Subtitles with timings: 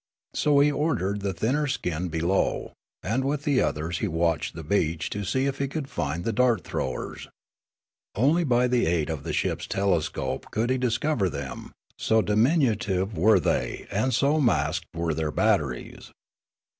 [0.33, 5.11] So he ordered the thinner skinned below, and with the others he watched the beach
[5.11, 7.27] to see if he could find the dart throwers.
[8.15, 13.85] Only by aid of the ship's telescope could he discover them, so diminutive were they
[13.91, 16.11] and so masked were their batteries.